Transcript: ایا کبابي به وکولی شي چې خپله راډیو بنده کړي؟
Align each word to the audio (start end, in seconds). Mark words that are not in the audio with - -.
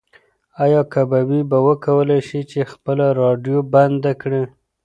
ایا 0.63 0.81
کبابي 0.93 1.41
به 1.49 1.57
وکولی 1.67 2.19
شي 2.27 2.41
چې 2.51 2.59
خپله 2.71 3.07
راډیو 3.21 3.57
بنده 3.73 4.11
کړي؟ 4.21 4.43